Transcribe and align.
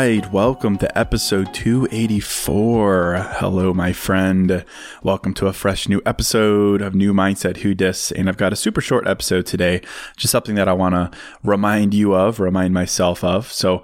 Right, 0.00 0.32
welcome 0.32 0.78
to 0.78 0.98
episode 0.98 1.52
284. 1.52 3.16
Hello, 3.32 3.74
my 3.74 3.92
friend. 3.92 4.64
Welcome 5.02 5.34
to 5.34 5.46
a 5.46 5.52
fresh 5.52 5.90
new 5.90 6.00
episode 6.06 6.80
of 6.80 6.94
New 6.94 7.12
Mindset 7.12 7.58
Who 7.58 7.74
Dis. 7.74 8.10
And 8.10 8.26
I've 8.26 8.38
got 8.38 8.50
a 8.50 8.56
super 8.56 8.80
short 8.80 9.06
episode 9.06 9.44
today, 9.44 9.82
just 10.16 10.32
something 10.32 10.54
that 10.54 10.68
I 10.68 10.72
want 10.72 10.94
to 10.94 11.10
remind 11.44 11.92
you 11.92 12.14
of, 12.14 12.40
remind 12.40 12.72
myself 12.72 13.22
of. 13.22 13.52
So 13.52 13.82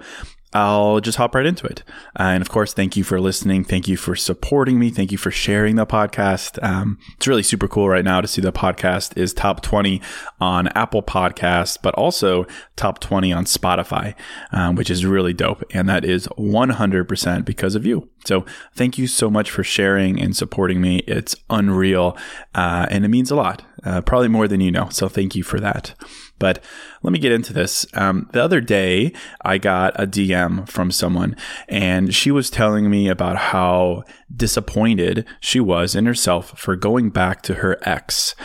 I'll 0.57 0.99
just 0.99 1.19
hop 1.19 1.35
right 1.35 1.45
into 1.45 1.67
it. 1.67 1.83
Uh, 2.19 2.23
and 2.33 2.41
of 2.41 2.49
course, 2.49 2.73
thank 2.73 2.97
you 2.97 3.03
for 3.03 3.21
listening. 3.21 3.63
Thank 3.63 3.87
you 3.87 3.95
for 3.95 4.15
supporting 4.15 4.79
me. 4.79 4.89
Thank 4.89 5.11
you 5.11 5.17
for 5.17 5.29
sharing 5.29 5.75
the 5.75 5.85
podcast. 5.85 6.61
Um, 6.63 6.97
it's 7.15 7.27
really 7.27 7.43
super 7.43 7.67
cool 7.67 7.87
right 7.87 8.03
now 8.03 8.21
to 8.21 8.27
see 8.27 8.41
the 8.41 8.51
podcast 8.51 9.15
is 9.15 9.35
top 9.35 9.61
20 9.61 10.01
on 10.41 10.67
Apple 10.69 11.03
Podcasts, 11.03 11.77
but 11.79 11.93
also 11.93 12.47
top 12.75 12.99
20 12.99 13.31
on 13.31 13.45
Spotify, 13.45 14.15
um, 14.51 14.75
which 14.75 14.89
is 14.89 15.05
really 15.05 15.33
dope. 15.33 15.63
And 15.75 15.87
that 15.89 16.03
is 16.03 16.27
100% 16.39 17.45
because 17.45 17.75
of 17.75 17.85
you. 17.85 18.09
So 18.25 18.45
thank 18.75 18.97
you 18.97 19.07
so 19.07 19.29
much 19.29 19.49
for 19.49 19.63
sharing 19.63 20.19
and 20.21 20.35
supporting 20.35 20.81
me. 20.81 20.99
It's 21.07 21.35
unreal. 21.49 22.17
Uh, 22.53 22.85
and 22.89 23.05
it 23.05 23.09
means 23.09 23.31
a 23.31 23.35
lot, 23.35 23.63
uh, 23.83 24.01
probably 24.01 24.27
more 24.27 24.47
than 24.47 24.61
you 24.61 24.71
know. 24.71 24.89
So 24.89 25.07
thank 25.07 25.35
you 25.35 25.43
for 25.43 25.59
that. 25.59 25.93
But 26.39 26.63
let 27.01 27.11
me 27.11 27.19
get 27.19 27.31
into 27.31 27.53
this. 27.53 27.85
Um, 27.93 28.29
the 28.31 28.43
other 28.43 28.61
day, 28.61 29.11
I 29.43 29.57
got 29.57 29.99
a 29.99 30.05
DM 30.05 30.69
from 30.69 30.91
someone, 30.91 31.35
and 31.67 32.13
she 32.13 32.29
was 32.29 32.49
telling 32.49 32.89
me 32.89 33.07
about 33.07 33.37
how 33.37 34.03
disappointed 34.35 35.25
she 35.39 35.59
was 35.59 35.95
in 35.95 36.05
herself 36.05 36.57
for 36.59 36.75
going 36.75 37.09
back 37.09 37.41
to 37.43 37.55
her 37.55 37.79
ex. 37.83 38.35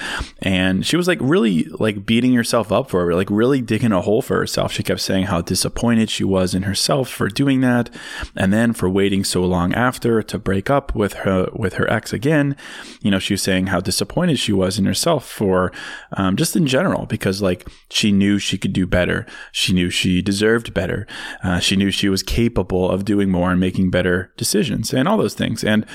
And 0.40 0.86
she 0.86 0.96
was 0.96 1.06
like 1.08 1.18
really 1.20 1.64
like 1.64 2.06
beating 2.06 2.34
herself 2.34 2.72
up 2.72 2.88
for 2.88 3.10
it, 3.10 3.16
like 3.16 3.30
really 3.30 3.60
digging 3.60 3.92
a 3.92 4.00
hole 4.00 4.22
for 4.22 4.36
herself. 4.36 4.72
She 4.72 4.82
kept 4.82 5.00
saying 5.00 5.24
how 5.26 5.42
disappointed 5.42 6.08
she 6.08 6.24
was 6.24 6.54
in 6.54 6.62
herself 6.62 7.10
for 7.10 7.28
doing 7.28 7.60
that, 7.60 7.90
and 8.36 8.52
then 8.52 8.72
for 8.72 8.88
waiting 8.88 9.24
so 9.24 9.42
long 9.42 9.61
after 9.70 10.22
to 10.22 10.38
break 10.38 10.68
up 10.68 10.94
with 10.94 11.12
her 11.12 11.48
with 11.52 11.74
her 11.74 11.88
ex 11.90 12.12
again. 12.12 12.56
You 13.02 13.10
know, 13.10 13.18
she 13.18 13.34
was 13.34 13.42
saying 13.42 13.66
how 13.66 13.80
disappointed 13.80 14.38
she 14.38 14.52
was 14.52 14.78
in 14.78 14.84
herself 14.84 15.28
for 15.28 15.72
um, 16.16 16.36
just 16.36 16.56
in 16.56 16.66
general 16.66 17.06
because 17.06 17.40
like 17.40 17.68
she 17.90 18.10
knew 18.10 18.38
she 18.38 18.58
could 18.58 18.72
do 18.72 18.86
better. 18.86 19.26
She 19.52 19.72
knew 19.72 19.90
she 19.90 20.22
deserved 20.22 20.74
better. 20.74 21.06
Uh, 21.44 21.60
she 21.60 21.76
knew 21.76 21.90
she 21.90 22.08
was 22.08 22.22
capable 22.22 22.90
of 22.90 23.04
doing 23.04 23.30
more 23.30 23.50
and 23.50 23.60
making 23.60 23.90
better 23.90 24.32
decisions 24.36 24.92
and 24.92 25.06
all 25.06 25.18
those 25.18 25.34
things. 25.34 25.62
And 25.62 25.86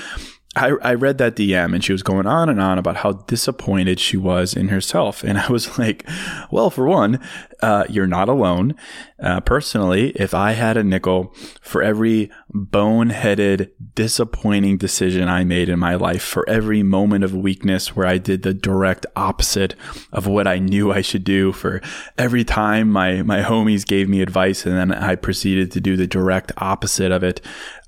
I, 0.56 0.72
I 0.82 0.94
read 0.94 1.18
that 1.18 1.36
DM 1.36 1.74
and 1.74 1.84
she 1.84 1.92
was 1.92 2.02
going 2.02 2.26
on 2.26 2.48
and 2.48 2.60
on 2.60 2.78
about 2.78 2.96
how 2.96 3.12
disappointed 3.12 4.00
she 4.00 4.16
was 4.16 4.54
in 4.54 4.68
herself. 4.68 5.22
And 5.22 5.38
I 5.38 5.48
was 5.48 5.78
like, 5.78 6.08
well, 6.50 6.70
for 6.70 6.86
one, 6.86 7.20
uh, 7.60 7.84
you're 7.88 8.06
not 8.06 8.28
alone. 8.28 8.74
Uh, 9.20 9.40
personally, 9.40 10.10
if 10.10 10.32
I 10.32 10.52
had 10.52 10.76
a 10.76 10.84
nickel 10.84 11.34
for 11.60 11.82
every 11.82 12.30
boneheaded, 12.52 13.70
disappointing 13.94 14.78
decision 14.78 15.28
I 15.28 15.44
made 15.44 15.68
in 15.68 15.78
my 15.78 15.96
life, 15.96 16.22
for 16.22 16.48
every 16.48 16.82
moment 16.82 17.24
of 17.24 17.34
weakness 17.34 17.94
where 17.96 18.06
I 18.06 18.18
did 18.18 18.42
the 18.42 18.54
direct 18.54 19.06
opposite 19.16 19.74
of 20.12 20.26
what 20.26 20.46
I 20.46 20.58
knew 20.58 20.92
I 20.92 21.02
should 21.02 21.24
do, 21.24 21.52
for 21.52 21.82
every 22.16 22.44
time 22.44 22.90
my, 22.90 23.22
my 23.22 23.42
homies 23.42 23.84
gave 23.84 24.08
me 24.08 24.22
advice 24.22 24.64
and 24.64 24.76
then 24.76 24.92
I 24.92 25.16
proceeded 25.16 25.72
to 25.72 25.80
do 25.80 25.96
the 25.96 26.06
direct 26.06 26.52
opposite 26.58 27.10
of 27.12 27.22
it, 27.24 27.40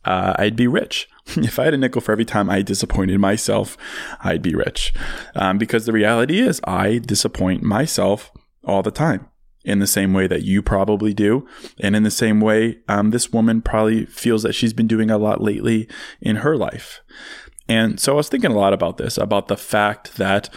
uh, 0.04 0.34
I'd 0.38 0.56
be 0.56 0.66
rich. 0.66 1.08
if 1.36 1.58
I 1.58 1.64
had 1.64 1.74
a 1.74 1.78
nickel 1.78 2.00
for 2.00 2.12
every 2.12 2.24
time 2.24 2.50
I 2.50 2.62
disappointed 2.62 3.18
myself, 3.18 3.76
I'd 4.22 4.42
be 4.42 4.54
rich. 4.54 4.92
Um, 5.34 5.58
because 5.58 5.86
the 5.86 5.92
reality 5.92 6.40
is, 6.40 6.60
I 6.64 6.98
disappoint 6.98 7.62
myself 7.62 8.32
all 8.64 8.82
the 8.82 8.90
time 8.90 9.28
in 9.64 9.78
the 9.78 9.86
same 9.86 10.14
way 10.14 10.26
that 10.26 10.42
you 10.42 10.62
probably 10.62 11.12
do. 11.12 11.46
And 11.78 11.94
in 11.94 12.02
the 12.02 12.10
same 12.10 12.40
way, 12.40 12.78
um, 12.88 13.10
this 13.10 13.32
woman 13.32 13.60
probably 13.60 14.06
feels 14.06 14.42
that 14.42 14.54
she's 14.54 14.72
been 14.72 14.86
doing 14.86 15.10
a 15.10 15.18
lot 15.18 15.42
lately 15.42 15.88
in 16.20 16.36
her 16.36 16.56
life. 16.56 17.00
And 17.68 18.00
so 18.00 18.14
I 18.14 18.16
was 18.16 18.28
thinking 18.28 18.50
a 18.50 18.58
lot 18.58 18.72
about 18.72 18.96
this, 18.96 19.18
about 19.18 19.48
the 19.48 19.56
fact 19.56 20.16
that 20.16 20.48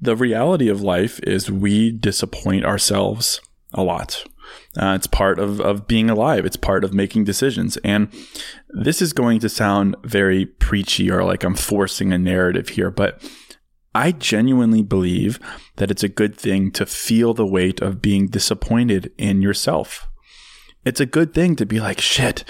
the 0.00 0.16
reality 0.16 0.68
of 0.68 0.80
life 0.80 1.20
is 1.20 1.50
we 1.50 1.92
disappoint 1.92 2.64
ourselves 2.64 3.40
a 3.72 3.82
lot. 3.82 4.24
Uh, 4.76 4.94
it's 4.94 5.06
part 5.06 5.38
of, 5.38 5.60
of 5.60 5.86
being 5.86 6.10
alive. 6.10 6.44
It's 6.44 6.56
part 6.56 6.84
of 6.84 6.94
making 6.94 7.24
decisions. 7.24 7.76
And 7.78 8.08
this 8.68 9.02
is 9.02 9.12
going 9.12 9.40
to 9.40 9.48
sound 9.48 9.96
very 10.04 10.46
preachy 10.46 11.10
or 11.10 11.24
like 11.24 11.44
I'm 11.44 11.54
forcing 11.54 12.12
a 12.12 12.18
narrative 12.18 12.70
here, 12.70 12.90
but 12.90 13.22
I 13.94 14.12
genuinely 14.12 14.82
believe 14.82 15.40
that 15.76 15.90
it's 15.90 16.04
a 16.04 16.08
good 16.08 16.36
thing 16.36 16.70
to 16.72 16.86
feel 16.86 17.34
the 17.34 17.46
weight 17.46 17.80
of 17.80 18.02
being 18.02 18.26
disappointed 18.26 19.12
in 19.18 19.42
yourself. 19.42 20.08
It's 20.84 21.00
a 21.00 21.06
good 21.06 21.34
thing 21.34 21.56
to 21.56 21.66
be 21.66 21.80
like, 21.80 22.00
shit, 22.00 22.44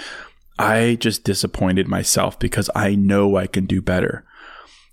I 0.59 0.97
just 0.99 1.23
disappointed 1.23 1.87
myself 1.87 2.37
because 2.37 2.69
I 2.75 2.95
know 2.95 3.37
I 3.37 3.47
can 3.47 3.65
do 3.65 3.81
better. 3.81 4.25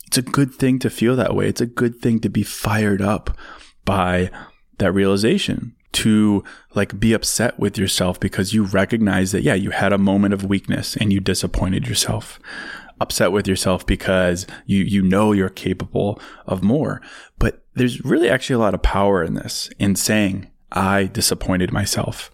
It's 0.07 0.17
a 0.17 0.23
good 0.23 0.55
thing 0.55 0.79
to 0.79 0.91
feel 0.91 1.17
that 1.17 1.35
way. 1.35 1.49
It's 1.49 1.61
a 1.61 1.67
good 1.67 2.01
thing 2.01 2.21
to 2.21 2.29
be 2.29 2.45
fired 2.45 3.03
up 3.03 3.37
by 3.85 4.31
that 4.79 4.93
realization 4.93 5.75
to 5.97 6.45
like 6.75 7.01
be 7.01 7.13
upset 7.15 7.59
with 7.59 7.79
yourself 7.79 8.21
because 8.21 8.53
you 8.53 8.65
recognize 8.65 9.33
that, 9.33 9.43
yeah, 9.43 9.55
you 9.55 9.71
had 9.71 9.93
a 9.93 9.99
moment 9.99 10.35
of 10.35 10.45
weakness 10.45 10.95
and 10.97 11.13
you 11.13 11.21
disappointed 11.21 11.89
yourself. 11.89 12.39
Upset 13.01 13.33
with 13.33 13.49
yourself 13.49 13.87
because 13.87 14.47
you, 14.67 14.83
you 14.83 15.03
know 15.03 15.33
you're 15.33 15.49
capable 15.49 16.21
of 16.47 16.63
more. 16.63 17.01
But 17.39 17.65
there's 17.75 18.05
really 18.05 18.29
actually 18.29 18.55
a 18.55 18.59
lot 18.59 18.75
of 18.75 18.83
power 18.83 19.23
in 19.23 19.35
this, 19.35 19.71
in 19.79 19.97
saying, 19.97 20.51
I 20.73 21.05
disappointed 21.05 21.73
myself. 21.73 22.31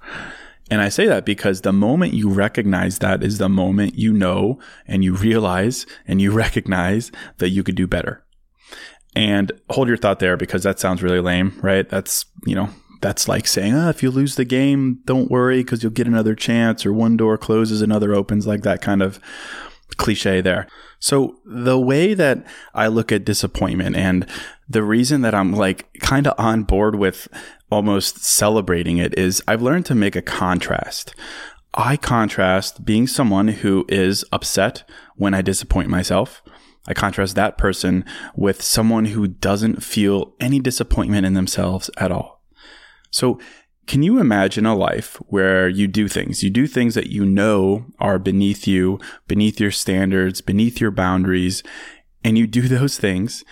And 0.70 0.80
I 0.80 0.88
say 0.88 1.06
that 1.06 1.24
because 1.24 1.60
the 1.60 1.72
moment 1.72 2.14
you 2.14 2.28
recognize 2.28 2.98
that 2.98 3.22
is 3.22 3.38
the 3.38 3.48
moment 3.48 3.94
you 3.96 4.12
know 4.12 4.58
and 4.86 5.04
you 5.04 5.14
realize 5.14 5.86
and 6.06 6.20
you 6.20 6.32
recognize 6.32 7.12
that 7.38 7.50
you 7.50 7.62
could 7.62 7.76
do 7.76 7.86
better. 7.86 8.24
And 9.14 9.52
hold 9.70 9.88
your 9.88 9.98
thought 9.98 10.18
there 10.18 10.36
because 10.36 10.62
that 10.62 10.80
sounds 10.80 11.02
really 11.02 11.20
lame, 11.20 11.60
right? 11.62 11.88
That's, 11.88 12.24
you 12.46 12.54
know, 12.54 12.70
that's 13.02 13.28
like 13.28 13.46
saying, 13.46 13.74
ah, 13.74 13.90
if 13.90 14.02
you 14.02 14.10
lose 14.10 14.36
the 14.36 14.44
game, 14.44 15.00
don't 15.04 15.30
worry 15.30 15.58
because 15.58 15.82
you'll 15.82 15.92
get 15.92 16.06
another 16.06 16.34
chance 16.34 16.86
or 16.86 16.92
one 16.92 17.16
door 17.16 17.36
closes, 17.36 17.82
another 17.82 18.14
opens, 18.14 18.46
like 18.46 18.62
that 18.62 18.80
kind 18.80 19.02
of 19.02 19.20
cliche 19.96 20.40
there. 20.40 20.66
So 21.00 21.36
the 21.44 21.78
way 21.78 22.14
that 22.14 22.46
I 22.74 22.86
look 22.86 23.12
at 23.12 23.24
disappointment 23.24 23.96
and 23.96 24.26
the 24.68 24.82
reason 24.82 25.20
that 25.22 25.34
I'm 25.34 25.52
like 25.52 25.92
kind 26.00 26.26
of 26.26 26.34
on 26.38 26.62
board 26.62 26.94
with 26.94 27.28
almost 27.70 28.24
celebrating 28.24 28.98
it 28.98 29.18
is 29.18 29.42
I've 29.46 29.62
learned 29.62 29.84
to 29.86 29.94
make 29.94 30.16
a 30.16 30.22
contrast. 30.22 31.14
I 31.74 31.96
contrast 31.96 32.84
being 32.84 33.06
someone 33.06 33.48
who 33.48 33.84
is 33.88 34.24
upset 34.30 34.88
when 35.16 35.34
I 35.34 35.42
disappoint 35.42 35.88
myself. 35.88 36.42
I 36.86 36.94
contrast 36.94 37.34
that 37.34 37.58
person 37.58 38.04
with 38.36 38.62
someone 38.62 39.06
who 39.06 39.26
doesn't 39.26 39.82
feel 39.82 40.34
any 40.38 40.60
disappointment 40.60 41.26
in 41.26 41.34
themselves 41.34 41.90
at 41.96 42.12
all. 42.12 42.31
So 43.12 43.38
can 43.86 44.02
you 44.02 44.18
imagine 44.18 44.64
a 44.64 44.74
life 44.74 45.16
where 45.26 45.68
you 45.68 45.86
do 45.86 46.08
things? 46.08 46.42
You 46.42 46.50
do 46.50 46.66
things 46.66 46.94
that 46.94 47.08
you 47.08 47.24
know 47.24 47.86
are 47.98 48.18
beneath 48.18 48.66
you, 48.66 48.98
beneath 49.26 49.60
your 49.60 49.70
standards, 49.70 50.40
beneath 50.40 50.80
your 50.80 50.90
boundaries, 50.90 51.62
and 52.24 52.38
you 52.38 52.46
do 52.46 52.62
those 52.68 52.98
things, 52.98 53.44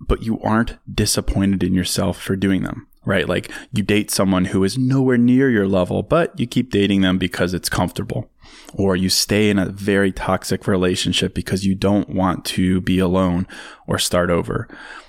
but 0.00 0.22
you 0.22 0.40
aren't 0.40 0.78
disappointed 0.92 1.62
in 1.62 1.74
yourself 1.74 2.20
for 2.20 2.34
doing 2.34 2.62
them, 2.62 2.88
right? 3.04 3.28
Like 3.28 3.50
you 3.72 3.82
date 3.82 4.10
someone 4.10 4.46
who 4.46 4.64
is 4.64 4.76
nowhere 4.76 5.18
near 5.18 5.50
your 5.50 5.68
level, 5.68 6.02
but 6.02 6.38
you 6.38 6.46
keep 6.46 6.70
dating 6.70 7.02
them 7.02 7.18
because 7.18 7.54
it's 7.54 7.68
comfortable. 7.68 8.30
Or 8.74 8.96
you 8.96 9.08
stay 9.08 9.50
in 9.50 9.58
a 9.58 9.68
very 9.68 10.10
toxic 10.10 10.66
relationship 10.66 11.34
because 11.34 11.64
you 11.64 11.74
don't 11.74 12.10
want 12.10 12.44
to 12.46 12.80
be 12.80 12.98
alone 12.98 13.46
or 13.86 13.98
start 13.98 14.30
over 14.30 14.68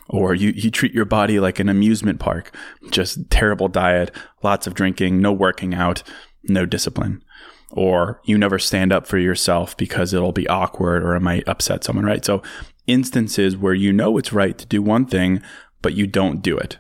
or 0.09 0.35
you, 0.35 0.49
you 0.55 0.69
treat 0.69 0.93
your 0.93 1.05
body 1.05 1.39
like 1.39 1.59
an 1.59 1.69
amusement 1.69 2.19
park, 2.19 2.55
just 2.91 3.29
terrible 3.29 3.67
diet, 3.67 4.11
lots 4.43 4.67
of 4.67 4.73
drinking, 4.73 5.19
no 5.19 5.31
working 5.31 5.73
out, 5.73 6.03
no 6.43 6.65
discipline. 6.65 7.23
Or 7.71 8.21
you 8.23 8.37
never 8.37 8.59
stand 8.59 8.93
up 8.93 9.07
for 9.07 9.17
yourself 9.17 9.75
because 9.75 10.13
it'll 10.13 10.31
be 10.31 10.47
awkward 10.47 11.03
or 11.03 11.15
it 11.15 11.21
might 11.21 11.47
upset 11.47 11.83
someone, 11.83 12.05
right? 12.05 12.23
So 12.23 12.43
instances 12.87 13.57
where 13.57 13.73
you 13.73 13.91
know 13.91 14.17
it's 14.17 14.31
right 14.31 14.57
to 14.57 14.65
do 14.65 14.81
one 14.81 15.05
thing, 15.05 15.41
but 15.81 15.93
you 15.93 16.07
don't 16.07 16.41
do 16.41 16.57
it 16.57 16.77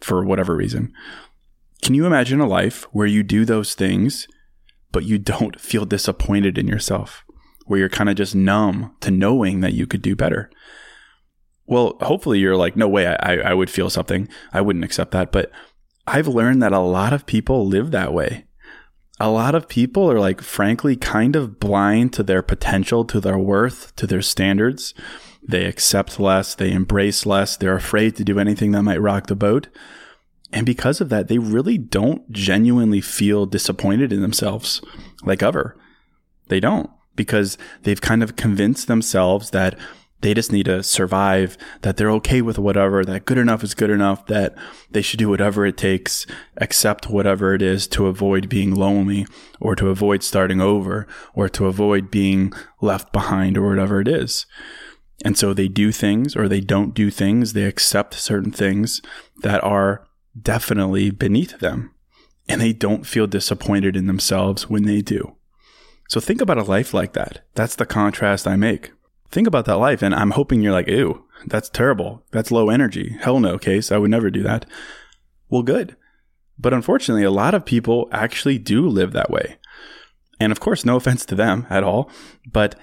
for 0.00 0.24
whatever 0.24 0.54
reason. 0.54 0.92
Can 1.82 1.94
you 1.94 2.06
imagine 2.06 2.40
a 2.40 2.46
life 2.46 2.84
where 2.92 3.06
you 3.06 3.22
do 3.22 3.44
those 3.44 3.74
things, 3.74 4.26
but 4.92 5.04
you 5.04 5.18
don't 5.18 5.60
feel 5.60 5.84
disappointed 5.84 6.58
in 6.58 6.66
yourself, 6.66 7.24
where 7.66 7.80
you're 7.80 7.88
kind 7.88 8.08
of 8.08 8.16
just 8.16 8.34
numb 8.34 8.94
to 9.00 9.10
knowing 9.10 9.60
that 9.60 9.74
you 9.74 9.86
could 9.86 10.02
do 10.02 10.16
better? 10.16 10.50
Well, 11.68 11.98
hopefully 12.00 12.38
you're 12.38 12.56
like, 12.56 12.76
no 12.76 12.88
way, 12.88 13.06
I, 13.06 13.36
I 13.36 13.54
would 13.54 13.70
feel 13.70 13.90
something. 13.90 14.28
I 14.52 14.62
wouldn't 14.62 14.84
accept 14.84 15.10
that. 15.12 15.30
But 15.30 15.52
I've 16.06 16.26
learned 16.26 16.62
that 16.62 16.72
a 16.72 16.80
lot 16.80 17.12
of 17.12 17.26
people 17.26 17.66
live 17.66 17.90
that 17.90 18.12
way. 18.12 18.46
A 19.20 19.30
lot 19.30 19.54
of 19.54 19.68
people 19.68 20.10
are 20.10 20.18
like, 20.18 20.40
frankly, 20.40 20.96
kind 20.96 21.36
of 21.36 21.60
blind 21.60 22.14
to 22.14 22.22
their 22.22 22.40
potential, 22.40 23.04
to 23.04 23.20
their 23.20 23.38
worth, 23.38 23.94
to 23.96 24.06
their 24.06 24.22
standards. 24.22 24.94
They 25.42 25.66
accept 25.66 26.18
less, 26.18 26.54
they 26.54 26.72
embrace 26.72 27.26
less, 27.26 27.56
they're 27.56 27.76
afraid 27.76 28.16
to 28.16 28.24
do 28.24 28.38
anything 28.38 28.72
that 28.72 28.82
might 28.82 29.02
rock 29.02 29.26
the 29.26 29.36
boat. 29.36 29.68
And 30.52 30.64
because 30.64 31.00
of 31.00 31.10
that, 31.10 31.28
they 31.28 31.38
really 31.38 31.76
don't 31.76 32.30
genuinely 32.32 33.02
feel 33.02 33.44
disappointed 33.44 34.12
in 34.12 34.22
themselves 34.22 34.80
like 35.22 35.42
ever. 35.42 35.76
They 36.46 36.60
don't 36.60 36.88
because 37.14 37.58
they've 37.82 38.00
kind 38.00 38.22
of 38.22 38.36
convinced 38.36 38.86
themselves 38.86 39.50
that 39.50 39.78
they 40.20 40.34
just 40.34 40.50
need 40.50 40.64
to 40.64 40.82
survive, 40.82 41.56
that 41.82 41.96
they're 41.96 42.10
okay 42.10 42.42
with 42.42 42.58
whatever, 42.58 43.04
that 43.04 43.24
good 43.24 43.38
enough 43.38 43.62
is 43.62 43.74
good 43.74 43.90
enough, 43.90 44.26
that 44.26 44.54
they 44.90 45.02
should 45.02 45.18
do 45.18 45.28
whatever 45.28 45.64
it 45.64 45.76
takes, 45.76 46.26
accept 46.56 47.08
whatever 47.08 47.54
it 47.54 47.62
is 47.62 47.86
to 47.88 48.06
avoid 48.06 48.48
being 48.48 48.74
lonely 48.74 49.26
or 49.60 49.76
to 49.76 49.88
avoid 49.88 50.22
starting 50.22 50.60
over 50.60 51.06
or 51.34 51.48
to 51.48 51.66
avoid 51.66 52.10
being 52.10 52.52
left 52.80 53.12
behind 53.12 53.56
or 53.56 53.68
whatever 53.68 54.00
it 54.00 54.08
is. 54.08 54.46
And 55.24 55.36
so 55.36 55.52
they 55.52 55.68
do 55.68 55.92
things 55.92 56.34
or 56.36 56.48
they 56.48 56.60
don't 56.60 56.94
do 56.94 57.10
things. 57.10 57.52
They 57.52 57.64
accept 57.64 58.14
certain 58.14 58.52
things 58.52 59.00
that 59.42 59.62
are 59.62 60.06
definitely 60.40 61.10
beneath 61.10 61.58
them 61.58 61.92
and 62.48 62.60
they 62.60 62.72
don't 62.72 63.06
feel 63.06 63.26
disappointed 63.26 63.96
in 63.96 64.06
themselves 64.06 64.68
when 64.68 64.84
they 64.84 65.00
do. 65.00 65.36
So 66.08 66.20
think 66.20 66.40
about 66.40 66.58
a 66.58 66.62
life 66.62 66.94
like 66.94 67.12
that. 67.12 67.44
That's 67.54 67.74
the 67.74 67.86
contrast 67.86 68.46
I 68.46 68.56
make 68.56 68.90
think 69.30 69.46
about 69.46 69.64
that 69.66 69.76
life. 69.76 70.02
And 70.02 70.14
I'm 70.14 70.32
hoping 70.32 70.62
you're 70.62 70.72
like, 70.72 70.88
ew, 70.88 71.24
that's 71.46 71.68
terrible. 71.68 72.24
That's 72.30 72.50
low 72.50 72.70
energy. 72.70 73.16
Hell 73.20 73.40
no, 73.40 73.58
case. 73.58 73.92
I 73.92 73.98
would 73.98 74.10
never 74.10 74.30
do 74.30 74.42
that. 74.42 74.66
Well, 75.48 75.62
good. 75.62 75.96
But 76.58 76.74
unfortunately, 76.74 77.24
a 77.24 77.30
lot 77.30 77.54
of 77.54 77.64
people 77.64 78.08
actually 78.10 78.58
do 78.58 78.88
live 78.88 79.12
that 79.12 79.30
way. 79.30 79.56
And 80.40 80.52
of 80.52 80.60
course, 80.60 80.84
no 80.84 80.96
offense 80.96 81.24
to 81.26 81.34
them 81.34 81.66
at 81.70 81.84
all, 81.84 82.10
but 82.50 82.74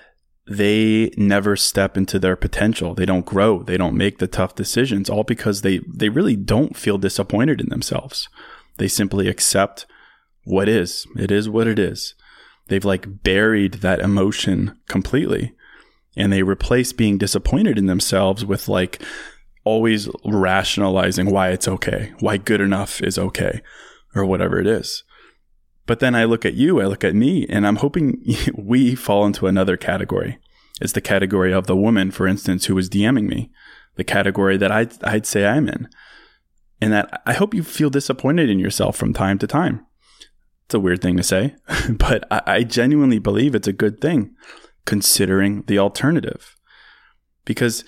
they 0.48 1.12
never 1.18 1.56
step 1.56 1.98
into 1.98 2.20
their 2.20 2.36
potential. 2.36 2.94
They 2.94 3.06
don't 3.06 3.26
grow. 3.26 3.64
They 3.64 3.78
don't 3.78 3.98
make 3.98 4.20
the 4.20 4.28
tough 4.28 4.54
decisions, 4.54 5.10
all 5.10 5.24
because 5.24 5.62
they, 5.62 5.80
they 5.92 6.10
really 6.10 6.36
don't 6.36 6.78
feel 6.78 7.00
disappointed 7.00 7.60
in 7.60 7.70
themselves. 7.70 8.30
They 8.78 8.88
simply 8.88 9.28
accept 9.28 9.88
what 10.44 10.70
is. 10.70 11.08
It 11.18 11.32
is 11.32 11.50
what 11.50 11.66
it 11.66 11.80
is. 11.80 12.14
They've 12.68 12.86
like 12.86 13.24
buried 13.24 13.76
that 13.76 14.00
emotion 14.00 14.78
completely 14.88 15.56
and 16.16 16.32
they 16.32 16.44
replace 16.44 16.94
being 16.94 17.18
disappointed 17.18 17.78
in 17.78 17.88
themselves 17.88 18.46
with 18.46 18.68
like 18.68 19.02
always 19.64 20.08
rationalizing 20.24 21.32
why 21.32 21.50
it's 21.50 21.68
okay, 21.68 22.14
why 22.20 22.38
good 22.38 22.62
enough 22.62 23.02
is 23.02 23.18
okay, 23.18 23.62
or 24.16 24.26
whatever 24.26 24.60
it 24.60 24.68
is. 24.68 25.04
But 25.86 26.00
then 26.00 26.16
I 26.16 26.24
look 26.24 26.46
at 26.46 26.54
you, 26.54 26.82
I 26.82 26.86
look 26.86 27.04
at 27.04 27.16
me, 27.16 27.46
and 27.50 27.68
I'm 27.68 27.78
hoping 27.78 28.24
we 28.58 28.96
fall 28.96 29.26
into 29.26 29.48
another 29.48 29.76
category. 29.78 30.40
It's 30.82 30.94
the 30.94 31.02
category 31.02 31.54
of 31.54 31.68
the 31.68 31.76
woman, 31.76 32.12
for 32.12 32.28
instance, 32.28 32.66
who 32.66 32.76
was 32.76 32.90
DMing 32.90 33.28
me, 33.28 33.52
the 33.96 34.04
category 34.04 34.58
that 34.58 34.72
I'd, 34.72 35.04
I'd 35.04 35.26
say 35.26 35.46
I'm 35.46 35.68
in. 35.68 35.88
And 36.82 36.92
that 36.92 37.22
I 37.26 37.34
hope 37.34 37.54
you 37.54 37.64
feel 37.64 37.90
disappointed 37.90 38.50
in 38.50 38.60
yourself 38.60 38.98
from 38.98 39.14
time 39.14 39.38
to 39.40 39.48
time. 39.48 39.86
It's 40.66 40.74
a 40.74 40.80
weird 40.80 41.02
thing 41.02 41.16
to 41.18 41.24
say, 41.24 41.56
but 41.90 42.26
I, 42.30 42.42
I 42.46 42.64
genuinely 42.64 43.20
believe 43.20 43.56
it's 43.56 43.68
a 43.68 43.74
good 43.74 44.02
thing 44.02 44.36
considering 44.86 45.64
the 45.64 45.80
alternative. 45.80 46.56
Because 47.44 47.84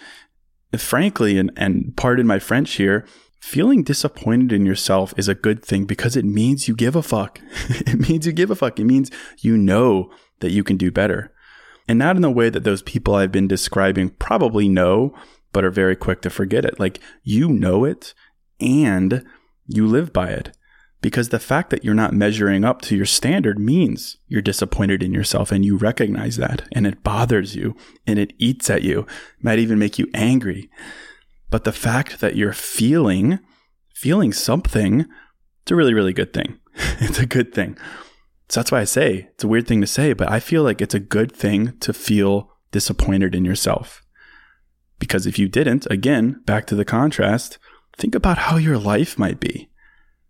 frankly, 0.76 1.38
and, 1.38 1.52
and 1.56 1.96
pardon 1.96 2.28
my 2.28 2.40
French 2.40 2.74
here, 2.74 3.06
feeling 3.40 3.84
disappointed 3.84 4.52
in 4.52 4.66
yourself 4.66 5.14
is 5.18 5.28
a 5.28 5.36
good 5.36 5.64
thing 5.64 5.86
because 5.86 6.16
it 6.18 6.26
means 6.26 6.68
you 6.68 6.76
give 6.76 6.96
a 6.96 7.04
fuck. 7.04 7.40
it 7.70 8.10
means 8.10 8.26
you 8.26 8.32
give 8.32 8.52
a 8.52 8.56
fuck. 8.56 8.80
It 8.80 8.86
means 8.86 9.12
you 9.40 9.58
know 9.58 10.12
that 10.40 10.52
you 10.52 10.64
can 10.64 10.78
do 10.78 10.92
better. 10.92 11.34
And 11.88 11.98
not 11.98 12.18
in 12.18 12.22
the 12.22 12.30
way 12.30 12.50
that 12.50 12.64
those 12.64 12.82
people 12.82 13.16
I've 13.16 13.32
been 13.32 13.48
describing 13.48 14.10
probably 14.10 14.68
know, 14.68 15.16
but 15.54 15.64
are 15.64 15.72
very 15.72 15.96
quick 15.96 16.22
to 16.24 16.30
forget 16.30 16.66
it. 16.66 16.80
Like 16.80 17.00
you 17.24 17.48
know 17.48 17.86
it 17.86 18.14
and 18.60 19.24
you 19.68 19.88
live 19.88 20.12
by 20.12 20.30
it 20.30 20.57
because 21.08 21.30
the 21.30 21.40
fact 21.40 21.70
that 21.70 21.86
you're 21.86 21.94
not 21.94 22.12
measuring 22.12 22.66
up 22.66 22.82
to 22.82 22.94
your 22.94 23.06
standard 23.06 23.58
means 23.58 24.18
you're 24.28 24.42
disappointed 24.42 25.02
in 25.02 25.14
yourself 25.14 25.54
and 25.54 25.64
you 25.64 25.78
recognize 25.78 26.36
that 26.36 26.68
and 26.74 26.86
it 26.86 27.02
bothers 27.02 27.56
you 27.56 27.78
and 28.06 28.20
it 28.20 28.34
eats 28.38 28.70
at 28.70 28.82
you, 28.82 29.00
it 29.00 29.42
might 29.42 29.58
even 29.58 29.80
make 29.80 29.98
you 29.98 30.10
angry. 30.14 30.70
But 31.50 31.64
the 31.64 31.72
fact 31.72 32.20
that 32.20 32.36
you're 32.36 32.52
feeling, 32.52 33.40
feeling 33.94 34.34
something, 34.34 35.06
it's 35.62 35.72
a 35.72 35.78
really, 35.78 35.94
really 35.94 36.12
good 36.12 36.34
thing. 36.34 36.60
it's 37.00 37.20
a 37.20 37.26
good 37.26 37.54
thing. 37.54 37.78
So 38.50 38.60
that's 38.60 38.74
why 38.74 38.82
I 38.82 38.84
say 38.84 39.30
it's 39.32 39.46
a 39.46 39.48
weird 39.48 39.66
thing 39.66 39.80
to 39.80 39.88
say, 39.88 40.12
but 40.12 40.30
I 40.30 40.42
feel 40.42 40.64
like 40.64 40.82
it's 40.82 40.94
a 40.94 41.00
good 41.00 41.32
thing 41.32 41.78
to 41.78 41.94
feel 41.94 42.52
disappointed 42.74 43.34
in 43.34 43.46
yourself. 43.46 44.04
Because 45.00 45.26
if 45.26 45.40
you 45.40 45.48
didn't, 45.48 45.88
again, 45.90 46.42
back 46.46 46.68
to 46.68 46.76
the 46.76 46.84
contrast, 46.84 47.60
think 47.96 48.14
about 48.14 48.40
how 48.40 48.58
your 48.58 48.78
life 48.78 49.18
might 49.18 49.40
be 49.40 49.70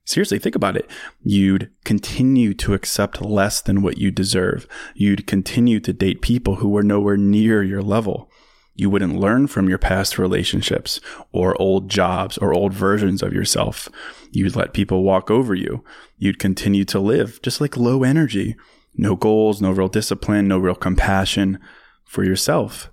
seriously 0.08 0.40
think 0.40 0.56
about 0.56 0.78
it. 0.78 0.90
You'd 1.22 1.70
continue 1.84 2.54
to 2.56 2.74
accept 2.74 3.22
less 3.22 3.62
than 3.62 3.82
what 3.82 3.98
you 3.98 4.10
deserve. 4.10 4.68
You'd 4.96 5.28
continue 5.28 5.80
to 5.82 5.94
date 5.94 6.22
people 6.22 6.56
who 6.56 6.70
were 6.70 6.84
nowhere 6.84 7.18
near 7.18 7.62
your 7.62 7.84
level. 7.84 8.32
You 8.74 8.90
wouldn't 8.90 9.20
learn 9.20 9.48
from 9.48 9.68
your 9.68 9.80
past 9.80 10.18
relationships 10.18 11.02
or 11.32 11.60
old 11.60 11.90
jobs 11.90 12.38
or 12.38 12.54
old 12.54 12.74
versions 12.74 13.22
of 13.22 13.34
yourself. 13.34 13.90
You'd 14.32 14.56
let 14.56 14.74
people 14.74 15.04
walk 15.04 15.30
over 15.30 15.54
you. 15.54 15.84
You'd 16.18 16.40
continue 16.40 16.86
to 16.86 17.00
live 17.00 17.42
just 17.42 17.60
like 17.60 17.76
low 17.76 18.04
energy. 18.04 18.56
No 18.96 19.16
goals, 19.16 19.62
no 19.62 19.72
real 19.72 19.88
discipline, 19.88 20.48
no 20.48 20.58
real 20.58 20.76
compassion 20.76 21.60
for 22.06 22.24
yourself. 22.24 22.90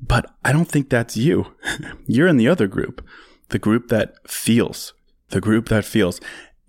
But 0.00 0.32
I 0.44 0.52
don't 0.52 0.68
think 0.68 0.88
that's 0.88 1.16
you. 1.16 1.54
You're 2.06 2.28
in 2.28 2.36
the 2.36 2.48
other 2.48 2.66
group, 2.66 3.04
the 3.48 3.58
group 3.58 3.88
that 3.88 4.14
feels, 4.28 4.92
the 5.30 5.40
group 5.40 5.68
that 5.68 5.84
feels. 5.84 6.20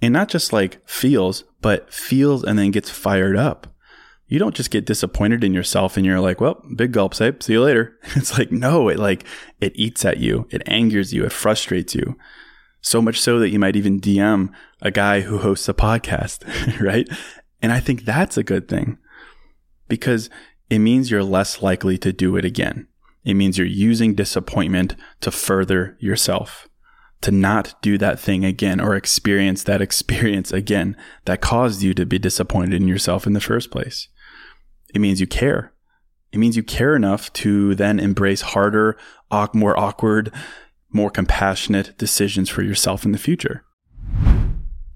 And 0.02 0.14
not 0.14 0.30
just 0.30 0.54
like 0.54 0.88
feels, 0.88 1.44
but 1.62 1.92
feels 1.92 2.44
and 2.44 2.58
then 2.58 2.72
gets 2.72 2.90
fired 2.90 3.36
up. 3.36 3.68
You 4.28 4.40
don't 4.40 4.56
just 4.56 4.72
get 4.72 4.86
disappointed 4.86 5.44
in 5.44 5.54
yourself 5.54 5.96
and 5.96 6.06
you're 6.06 6.20
like, 6.20 6.42
well, 6.42 6.62
big 6.76 6.92
gulp, 6.92 7.16
see 7.16 7.34
you 7.48 7.64
later. 7.64 7.98
It's 8.16 8.38
like, 8.38 8.52
no, 8.52 8.90
it 8.90 9.00
like, 9.00 9.24
it 9.62 9.72
eats 9.76 10.04
at 10.04 10.18
you. 10.18 10.48
It 10.52 10.64
angers 10.66 11.14
you. 11.14 11.24
It 11.26 11.32
frustrates 11.32 11.96
you. 11.96 12.18
So 12.82 13.02
much 13.02 13.20
so 13.20 13.40
that 13.40 13.50
you 13.50 13.60
might 13.60 13.76
even 13.76 14.00
DM 14.00 14.50
a 14.82 14.92
guy 14.92 15.22
who 15.22 15.40
hosts 15.40 15.70
a 15.70 15.74
podcast, 15.74 16.80
right? 16.82 17.08
And 17.62 17.72
I 17.72 17.80
think 17.80 18.04
that's 18.04 18.38
a 18.38 18.44
good 18.44 18.68
thing 18.68 18.98
because 19.88 20.30
it 20.70 20.80
means 20.80 21.10
you're 21.10 21.24
less 21.24 21.62
likely 21.62 21.98
to 22.00 22.12
do 22.12 22.36
it 22.36 22.46
again. 22.46 22.88
It 23.24 23.34
means 23.34 23.58
you're 23.58 23.68
using 23.68 24.16
disappointment 24.16 24.96
to 25.22 25.32
further 25.32 25.98
yourself, 26.00 26.67
to 27.22 27.32
not 27.32 27.76
do 27.82 27.98
that 27.98 28.20
thing 28.20 28.46
again 28.46 28.80
or 28.80 28.96
experience 28.96 29.64
that 29.64 29.82
experience 29.82 30.52
again 30.52 30.96
that 31.26 31.42
caused 31.42 31.82
you 31.82 31.94
to 31.94 32.06
be 32.06 32.20
disappointed 32.20 32.74
in 32.74 32.88
yourself 32.88 33.26
in 33.26 33.34
the 33.34 33.42
first 33.42 33.72
place. 33.72 34.08
It 34.94 35.02
means 35.02 35.20
you 35.20 35.28
care. 35.28 35.74
It 36.32 36.38
means 36.38 36.56
you 36.56 36.64
care 36.64 36.96
enough 36.96 37.32
to 37.34 37.76
then 37.76 38.00
embrace 38.00 38.42
harder, 38.42 38.98
more 39.54 39.78
awkward, 39.80 40.32
more 40.92 41.10
compassionate 41.10 41.98
decisions 41.98 42.50
for 42.50 42.62
yourself 42.62 43.06
in 43.06 43.12
the 43.12 43.18
future. 43.18 43.64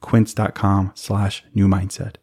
Quince.com 0.00 0.92
slash 0.94 1.44
new 1.54 1.68
mindset. 1.68 2.16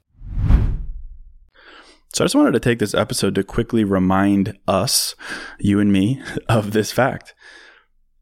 So 2.13 2.23
I 2.23 2.25
just 2.25 2.35
wanted 2.35 2.53
to 2.53 2.59
take 2.59 2.79
this 2.79 2.95
episode 2.95 3.35
to 3.35 3.43
quickly 3.43 3.83
remind 3.83 4.57
us, 4.67 5.15
you 5.59 5.79
and 5.79 5.91
me, 5.91 6.21
of 6.49 6.71
this 6.71 6.91
fact. 6.91 7.35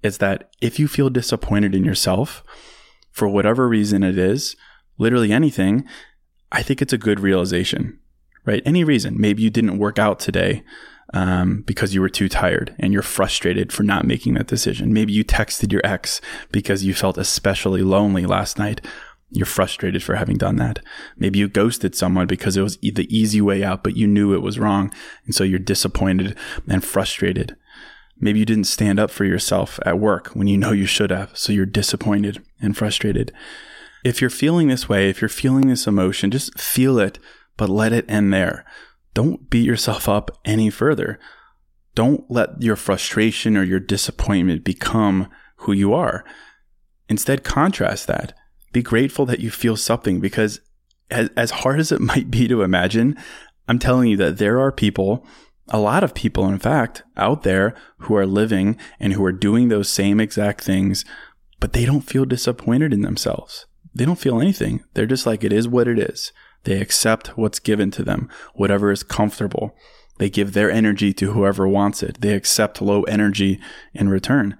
Is 0.03 0.17
that 0.19 0.51
if 0.61 0.77
you 0.79 0.87
feel 0.87 1.09
disappointed 1.09 1.73
in 1.73 1.83
yourself, 1.83 2.43
for 3.11 3.27
whatever 3.27 3.67
reason 3.67 4.03
it 4.03 4.17
is, 4.17 4.55
literally 4.97 5.31
anything, 5.31 5.85
I 6.51 6.61
think 6.61 6.81
it's 6.81 6.93
a 6.93 6.97
good 6.97 7.21
realization, 7.21 7.99
right? 8.43 8.61
Any 8.65 8.83
reason. 8.83 9.19
Maybe 9.19 9.41
you 9.41 9.49
didn't 9.49 9.79
work 9.79 9.97
out 9.97 10.19
today 10.19 10.63
um, 11.13 11.63
because 11.65 11.93
you 11.93 12.01
were 12.01 12.09
too 12.09 12.27
tired 12.27 12.75
and 12.77 12.91
you're 12.91 13.01
frustrated 13.01 13.71
for 13.71 13.83
not 13.83 14.05
making 14.05 14.33
that 14.33 14.47
decision. 14.47 14.93
Maybe 14.93 15.13
you 15.13 15.23
texted 15.23 15.71
your 15.71 15.81
ex 15.83 16.19
because 16.51 16.83
you 16.83 16.93
felt 16.93 17.17
especially 17.17 17.81
lonely 17.81 18.25
last 18.25 18.57
night 18.59 18.81
you're 19.29 19.45
frustrated 19.45 20.03
for 20.03 20.15
having 20.15 20.37
done 20.37 20.57
that. 20.57 20.79
Maybe 21.17 21.39
you 21.39 21.47
ghosted 21.47 21.95
someone 21.95 22.27
because 22.27 22.55
it 22.55 22.61
was 22.61 22.77
the 22.77 23.07
easy 23.09 23.41
way 23.41 23.63
out, 23.63 23.83
but 23.83 23.97
you 23.97 24.07
knew 24.07 24.33
it 24.33 24.41
was 24.41 24.59
wrong. 24.59 24.93
And 25.25 25.33
so 25.33 25.43
you're 25.43 25.59
disappointed 25.59 26.37
and 26.67 26.83
frustrated. 26.83 27.55
Maybe 28.17 28.39
you 28.39 28.45
didn't 28.45 28.65
stand 28.65 28.99
up 28.99 29.11
for 29.11 29.25
yourself 29.25 29.79
at 29.85 29.99
work 29.99 30.27
when 30.29 30.47
you 30.47 30.57
know 30.57 30.71
you 30.71 30.85
should 30.85 31.09
have. 31.09 31.37
So 31.37 31.51
you're 31.51 31.65
disappointed 31.65 32.41
and 32.61 32.77
frustrated. 32.77 33.33
If 34.05 34.21
you're 34.21 34.29
feeling 34.29 34.67
this 34.67 34.87
way, 34.87 35.09
if 35.09 35.21
you're 35.21 35.29
feeling 35.29 35.67
this 35.67 35.87
emotion, 35.87 36.31
just 36.31 36.57
feel 36.59 36.99
it, 36.99 37.19
but 37.57 37.69
let 37.69 37.91
it 37.91 38.05
end 38.07 38.33
there. 38.33 38.63
Don't 39.13 39.49
beat 39.49 39.65
yourself 39.65 40.07
up 40.07 40.39
any 40.45 40.69
further. 40.69 41.19
Don't 41.95 42.29
let 42.29 42.61
your 42.61 42.75
frustration 42.75 43.57
or 43.57 43.63
your 43.63 43.79
disappointment 43.79 44.63
become 44.63 45.29
who 45.57 45.71
you 45.71 45.93
are. 45.93 46.23
Instead, 47.09 47.43
contrast 47.43 48.07
that 48.07 48.33
be 48.75 48.83
grateful 48.83 49.25
that 49.25 49.39
you 49.39 49.49
feel 49.49 49.77
something 49.77 50.19
because 50.19 50.59
as, 51.09 51.29
as 51.37 51.49
hard 51.49 51.79
as 51.79 51.93
it 51.93 52.01
might 52.11 52.29
be 52.29 52.47
to 52.47 52.61
imagine, 52.61 53.17
I'm 53.67 53.79
telling 53.79 54.09
you 54.09 54.17
that 54.17 54.37
there 54.37 54.59
are 54.59 54.71
people, 54.71 55.25
a 55.69 55.79
lot 55.79 56.03
of 56.03 56.13
people, 56.13 56.47
in 56.47 56.59
fact, 56.59 57.01
out 57.15 57.43
there 57.43 57.73
who 57.99 58.15
are 58.15 58.25
living 58.25 58.77
and 58.99 59.13
who 59.13 59.23
are 59.25 59.31
doing 59.31 59.69
those 59.69 59.89
same 59.89 60.19
exact 60.19 60.61
things, 60.61 61.05
but 61.59 61.71
they 61.73 61.85
don't 61.85 62.01
feel 62.01 62.25
disappointed 62.25 62.93
in 62.93 63.01
themselves. 63.01 63.65
They 63.93 64.03
don't 64.03 64.19
feel 64.19 64.41
anything. 64.41 64.83
They're 64.93 65.05
just 65.05 65.25
like, 65.25 65.43
it 65.43 65.53
is 65.53 65.69
what 65.69 65.87
it 65.87 65.97
is. 65.97 66.33
They 66.65 66.81
accept 66.81 67.37
what's 67.37 67.59
given 67.59 67.91
to 67.91 68.03
them, 68.03 68.29
whatever 68.55 68.91
is 68.91 69.03
comfortable. 69.03 69.73
They 70.17 70.29
give 70.29 70.51
their 70.51 70.69
energy 70.69 71.13
to 71.13 71.31
whoever 71.31 71.65
wants 71.65 72.03
it. 72.03 72.19
They 72.19 72.33
accept 72.33 72.81
low 72.81 73.03
energy 73.03 73.59
in 73.93 74.09
return. 74.09 74.57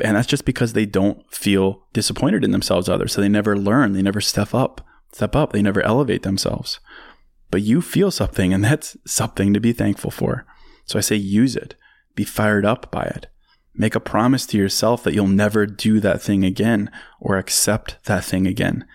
And 0.00 0.16
that's 0.16 0.26
just 0.26 0.44
because 0.44 0.72
they 0.72 0.86
don't 0.86 1.22
feel 1.32 1.84
disappointed 1.92 2.44
in 2.44 2.52
themselves 2.52 2.88
others. 2.88 3.12
So 3.12 3.20
they 3.20 3.28
never 3.28 3.56
learn, 3.56 3.92
they 3.92 4.02
never 4.02 4.20
step 4.20 4.54
up, 4.54 4.80
step 5.12 5.34
up, 5.34 5.52
they 5.52 5.62
never 5.62 5.82
elevate 5.82 6.22
themselves. 6.22 6.78
But 7.50 7.62
you 7.62 7.80
feel 7.80 8.10
something 8.10 8.52
and 8.52 8.64
that's 8.64 8.96
something 9.06 9.52
to 9.54 9.60
be 9.60 9.72
thankful 9.72 10.10
for. 10.10 10.46
So 10.84 10.98
I 10.98 11.02
say 11.02 11.16
use 11.16 11.56
it. 11.56 11.74
Be 12.14 12.24
fired 12.24 12.64
up 12.64 12.90
by 12.90 13.04
it. 13.04 13.26
Make 13.74 13.94
a 13.94 14.00
promise 14.00 14.44
to 14.46 14.58
yourself 14.58 15.04
that 15.04 15.14
you'll 15.14 15.28
never 15.28 15.66
do 15.66 16.00
that 16.00 16.20
thing 16.20 16.44
again 16.44 16.90
or 17.20 17.38
accept 17.38 17.96
that 18.04 18.24
thing 18.24 18.46
again. 18.46 18.86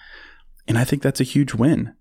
And 0.67 0.77
I 0.77 0.83
think 0.83 1.01
that's 1.01 1.21
a 1.21 1.25
huge 1.25 1.53
win. 1.53 1.95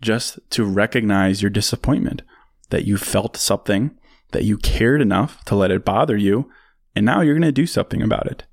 Just 0.00 0.38
to 0.50 0.64
recognize 0.64 1.42
your 1.42 1.50
disappointment, 1.50 2.22
that 2.70 2.84
you 2.84 2.96
felt 2.96 3.36
something, 3.36 3.96
that 4.32 4.44
you 4.44 4.56
cared 4.56 5.00
enough 5.00 5.44
to 5.44 5.54
let 5.54 5.70
it 5.70 5.84
bother 5.84 6.16
you, 6.16 6.50
and 6.94 7.06
now 7.06 7.20
you're 7.20 7.34
going 7.34 7.42
to 7.42 7.52
do 7.52 7.66
something 7.66 8.02
about 8.02 8.26
it. 8.26 8.44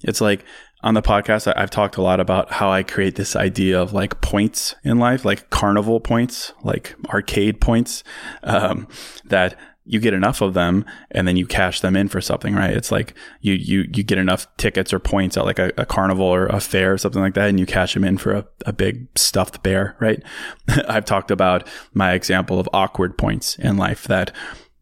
It's 0.00 0.20
like 0.20 0.44
on 0.82 0.94
the 0.94 1.02
podcast, 1.02 1.52
I, 1.54 1.60
have 1.60 1.70
talked 1.70 1.96
a 1.96 2.02
lot 2.02 2.20
about 2.20 2.52
how 2.52 2.70
I 2.70 2.82
create 2.82 3.14
this 3.14 3.36
idea 3.36 3.80
of 3.80 3.92
like 3.92 4.20
points 4.20 4.74
in 4.82 4.98
life, 4.98 5.24
like 5.24 5.48
carnival 5.50 6.00
points, 6.00 6.52
like 6.64 6.96
arcade 7.08 7.60
points, 7.60 8.02
um, 8.42 8.88
that 9.24 9.56
you 9.84 9.98
get 9.98 10.14
enough 10.14 10.40
of 10.40 10.54
them 10.54 10.84
and 11.10 11.26
then 11.26 11.36
you 11.36 11.46
cash 11.46 11.80
them 11.80 11.96
in 11.96 12.08
for 12.08 12.20
something, 12.20 12.54
right? 12.54 12.70
It's 12.70 12.92
like 12.92 13.14
you 13.40 13.54
you 13.54 13.88
you 13.92 14.02
get 14.02 14.18
enough 14.18 14.46
tickets 14.56 14.92
or 14.92 14.98
points 14.98 15.36
at 15.36 15.44
like 15.44 15.58
a, 15.58 15.72
a 15.76 15.86
carnival 15.86 16.26
or 16.26 16.46
a 16.46 16.60
fair 16.60 16.92
or 16.92 16.98
something 16.98 17.22
like 17.22 17.34
that, 17.34 17.48
and 17.48 17.58
you 17.58 17.66
cash 17.66 17.94
them 17.94 18.04
in 18.04 18.18
for 18.18 18.32
a, 18.32 18.46
a 18.66 18.72
big 18.72 19.06
stuffed 19.16 19.62
bear, 19.62 19.96
right? 20.00 20.22
I've 20.88 21.04
talked 21.04 21.30
about 21.30 21.66
my 21.94 22.12
example 22.12 22.60
of 22.60 22.68
awkward 22.72 23.18
points 23.18 23.56
in 23.56 23.76
life 23.76 24.04
that 24.04 24.32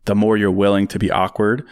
the 0.05 0.15
more 0.15 0.37
you're 0.37 0.51
willing 0.51 0.87
to 0.89 0.99
be 0.99 1.11
awkward 1.11 1.67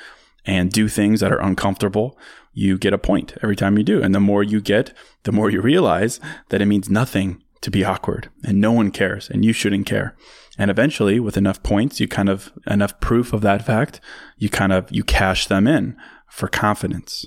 and 0.49 0.73
do 0.73 0.88
things 0.88 1.21
that 1.21 1.31
are 1.31 1.43
uncomfortable, 1.43 2.19
you 2.55 2.78
get 2.78 2.95
a 2.95 2.99
point 2.99 3.35
every 3.43 3.55
time 3.55 3.76
you 3.76 3.85
do. 3.85 4.02
And 4.02 4.14
the 4.14 4.19
more 4.19 4.43
you 4.43 4.62
get, 4.62 4.95
the 5.25 5.31
more 5.31 5.50
you 5.50 5.61
realize 5.61 6.21
that 6.49 6.62
it 6.62 6.67
means 6.67 6.88
nothing 6.88 7.45
to 7.61 7.71
be 7.71 7.85
awkward 7.85 8.31
and 8.43 8.59
no 8.59 8.73
one 8.73 8.90
cares 8.90 9.28
and 9.28 9.45
you 9.45 9.52
shouldn't 9.52 9.85
care. 9.85 10.17
And 10.57 10.71
eventually 10.71 11.21
with 11.21 11.37
enough 11.37 11.62
points, 11.62 12.00
you 12.00 12.09
kind 12.09 12.31
of 12.31 12.50
enough 12.67 12.99
proof 12.99 13.35
of 13.35 13.43
that 13.43 13.67
fact, 13.67 14.00
you 14.38 14.49
kind 14.49 14.73
of 14.73 14.90
you 14.90 15.05
cash 15.05 15.47
them 15.47 15.67
in 15.67 15.97
for 16.31 16.49
confidence. 16.49 17.26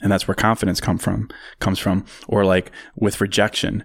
And 0.00 0.10
that's 0.10 0.26
where 0.26 0.34
confidence 0.34 0.80
come 0.80 0.96
from 0.96 1.28
comes 1.60 1.78
from 1.78 2.06
or 2.28 2.46
like 2.46 2.72
with 2.96 3.20
rejection. 3.20 3.84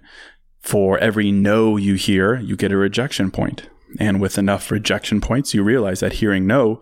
For 0.60 0.96
every 1.00 1.30
no 1.30 1.76
you 1.76 1.96
hear, 1.96 2.36
you 2.36 2.56
get 2.56 2.72
a 2.72 2.78
rejection 2.78 3.30
point. 3.30 3.68
And 4.00 4.22
with 4.22 4.38
enough 4.38 4.70
rejection 4.70 5.20
points, 5.20 5.52
you 5.52 5.62
realize 5.62 6.00
that 6.00 6.14
hearing 6.14 6.46
no 6.46 6.80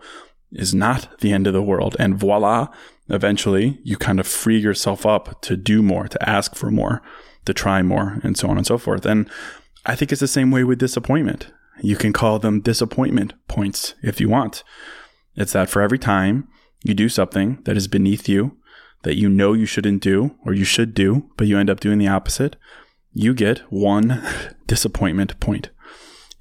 is 0.53 0.73
not 0.73 1.19
the 1.19 1.31
end 1.31 1.47
of 1.47 1.53
the 1.53 1.61
world. 1.61 1.95
And 1.99 2.17
voila, 2.17 2.67
eventually 3.09 3.79
you 3.83 3.97
kind 3.97 4.19
of 4.19 4.27
free 4.27 4.57
yourself 4.57 5.05
up 5.05 5.41
to 5.41 5.57
do 5.57 5.81
more, 5.81 6.07
to 6.07 6.29
ask 6.29 6.55
for 6.55 6.71
more, 6.71 7.01
to 7.45 7.53
try 7.53 7.81
more, 7.81 8.19
and 8.23 8.37
so 8.37 8.49
on 8.49 8.57
and 8.57 8.65
so 8.65 8.77
forth. 8.77 9.05
And 9.05 9.29
I 9.85 9.95
think 9.95 10.11
it's 10.11 10.21
the 10.21 10.27
same 10.27 10.51
way 10.51 10.63
with 10.63 10.79
disappointment. 10.79 11.51
You 11.81 11.95
can 11.95 12.13
call 12.13 12.39
them 12.39 12.61
disappointment 12.61 13.33
points 13.47 13.95
if 14.01 14.21
you 14.21 14.29
want. 14.29 14.63
It's 15.35 15.53
that 15.53 15.69
for 15.69 15.81
every 15.81 15.99
time 15.99 16.47
you 16.83 16.93
do 16.93 17.09
something 17.09 17.59
that 17.63 17.75
is 17.75 17.87
beneath 17.87 18.29
you, 18.29 18.57
that 19.03 19.17
you 19.17 19.29
know 19.29 19.53
you 19.53 19.65
shouldn't 19.65 20.01
do 20.01 20.35
or 20.45 20.53
you 20.53 20.63
should 20.63 20.93
do, 20.93 21.29
but 21.35 21.47
you 21.47 21.57
end 21.57 21.69
up 21.69 21.79
doing 21.79 21.97
the 21.97 22.07
opposite, 22.07 22.55
you 23.11 23.33
get 23.33 23.59
one 23.69 24.23
disappointment 24.67 25.39
point. 25.39 25.69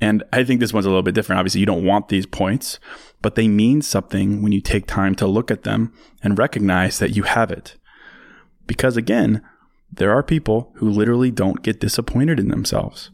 And 0.03 0.25
I 0.33 0.43
think 0.43 0.59
this 0.59 0.73
one's 0.73 0.85
a 0.85 0.89
little 0.89 1.05
bit 1.05 1.15
different. 1.15 1.39
Obviously, 1.39 1.61
you 1.61 1.67
don't 1.67 1.85
want 1.85 2.09
these 2.09 2.27
points, 2.27 2.81
but 3.23 3.37
they 3.37 3.47
mean 3.47 3.83
something 3.83 4.43
when 4.43 4.51
you 4.51 4.61
take 4.61 4.89
time 4.89 5.15
to 5.15 5.29
look 5.29 5.49
at 5.49 5.63
them 5.63 5.93
and 6.25 6.37
recognize 6.37 6.99
that 6.99 7.15
you 7.15 7.23
have 7.23 7.53
it. 7.53 7.77
Because 8.67 8.97
again, 8.97 9.43
there 9.93 10.11
are 10.11 10.25
people 10.25 10.73
who 10.79 10.91
literally 10.91 11.31
don't 11.31 11.63
get 11.63 11.79
disappointed 11.79 12.41
in 12.41 12.49
themselves. 12.49 13.13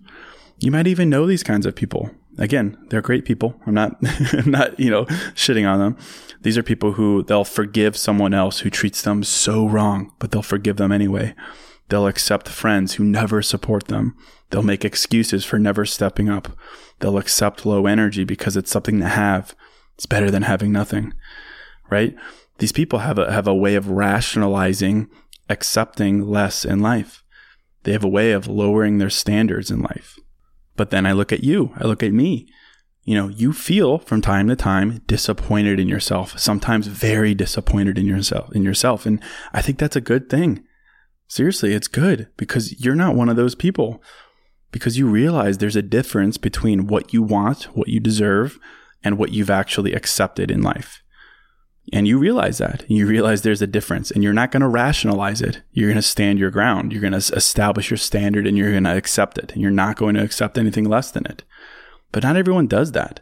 You 0.61 0.71
might 0.71 0.87
even 0.87 1.11
know 1.11 1.27
these 1.27 1.43
kinds 1.43 1.67
of 1.67 1.75
people. 1.75 2.11
Again, 2.39 2.79
they're 2.89 3.03
great 3.03 3.27
people. 3.27 3.61
I'm 3.67 3.75
not, 3.75 3.97
I'm 4.33 4.51
not, 4.51 4.81
you 4.81 4.91
know, 4.91 5.05
shitting 5.35 5.71
on 5.71 5.79
them. 5.81 5.99
These 6.41 6.57
are 6.57 6.63
people 6.63 6.93
who 6.93 7.23
they'll 7.23 7.45
forgive 7.45 7.99
someone 7.99 8.33
else 8.33 8.61
who 8.61 8.71
treats 8.71 9.03
them 9.03 9.25
so 9.25 9.69
wrong, 9.69 10.15
but 10.19 10.31
they'll 10.31 10.41
forgive 10.41 10.79
them 10.79 10.93
anyway. 10.93 11.35
They'll 11.89 12.07
accept 12.07 12.49
friends 12.49 12.95
who 12.95 13.05
never 13.05 13.43
support 13.43 13.89
them. 13.89 14.15
They'll 14.51 14.63
make 14.63 14.85
excuses 14.85 15.45
for 15.45 15.59
never 15.59 15.85
stepping 15.85 16.29
up. 16.29 16.57
They'll 17.01 17.19
accept 17.19 17.67
low 17.67 17.87
energy 17.87 18.25
because 18.25 18.57
it's 18.57 18.71
something 18.71 19.01
to 19.01 19.09
have. 19.09 19.55
It's 19.95 20.07
better 20.07 20.31
than 20.31 20.43
having 20.43 20.73
nothing, 20.73 21.13
right? 21.91 22.15
These 22.59 22.73
people 22.73 23.01
have 23.01 23.19
a, 23.19 23.33
have 23.33 23.47
a 23.47 23.55
way 23.55 23.75
of 23.75 23.91
rationalizing 23.91 25.09
accepting 25.49 26.27
less 26.27 26.65
in 26.65 26.81
life. 26.81 27.23
They 27.85 27.93
have 27.93 28.05
a 28.05 28.09
way 28.09 28.33
of 28.33 28.47
lowering 28.47 28.99
their 28.99 29.11
standards 29.11 29.71
in 29.71 29.81
life. 29.81 30.19
But 30.77 30.91
then 30.91 31.07
I 31.07 31.13
look 31.13 31.33
at 31.33 31.45
you, 31.45 31.73
I 31.77 31.87
look 31.87 32.03
at 32.03 32.13
me. 32.13 32.47
You 33.05 33.15
know, 33.15 33.29
you 33.29 33.55
feel 33.55 33.99
from 33.99 34.21
time 34.21 34.49
to 34.49 34.57
time 34.57 35.01
disappointed 35.07 35.81
in 35.81 35.89
yourself, 35.89 36.39
sometimes 36.39 36.87
very 36.87 37.35
disappointed 37.35 37.97
in 37.97 38.05
yourself, 38.05 38.55
in 38.55 38.63
yourself. 38.63 39.07
And 39.07 39.23
I 39.55 39.63
think 39.63 39.79
that's 39.79 39.97
a 39.97 40.03
good 40.03 40.29
thing. 40.29 40.63
Seriously, 41.29 41.75
it's 41.75 41.89
good 41.89 42.29
because 42.37 42.83
you're 42.83 42.95
not 42.95 43.15
one 43.15 43.29
of 43.29 43.37
those 43.37 43.55
people. 43.55 44.03
Because 44.71 44.99
you 44.99 45.07
realize 45.07 45.59
there's 45.59 45.77
a 45.77 45.83
difference 45.83 46.37
between 46.37 46.89
what 46.89 47.15
you 47.15 47.23
want, 47.23 47.65
what 47.75 47.89
you 47.89 48.01
deserve, 48.01 48.59
and 49.03 49.17
what 49.17 49.33
you've 49.33 49.51
actually 49.51 49.95
accepted 49.95 50.51
in 50.51 50.63
life. 50.63 51.03
And 51.91 52.07
you 52.07 52.19
realize 52.19 52.59
that. 52.59 52.85
You 52.91 53.07
realize 53.07 53.43
there's 53.43 53.63
a 53.63 53.67
difference 53.67 54.11
and 54.11 54.23
you're 54.23 54.35
not 54.35 54.51
going 54.51 54.61
to 54.61 54.69
rationalize 54.69 55.41
it. 55.41 55.63
You're 55.73 55.89
going 55.89 55.97
to 55.97 56.03
stand 56.03 56.39
your 56.39 56.51
ground. 56.51 56.93
You're 56.93 57.01
going 57.01 57.19
to 57.19 57.35
establish 57.35 57.91
your 57.91 57.97
standard 57.97 58.47
and 58.47 58.59
you're 58.59 58.73
going 58.73 58.85
to 58.85 58.97
accept 58.97 59.39
it. 59.39 59.53
And 59.53 59.63
you're 59.63 59.71
not 59.71 59.97
going 59.97 60.15
to 60.17 60.23
accept 60.23 60.59
anything 60.59 60.85
less 60.85 61.11
than 61.11 61.25
it. 61.25 61.45
But 62.13 62.23
not 62.23 62.37
everyone 62.37 62.67
does 62.67 62.93
that. 62.93 63.21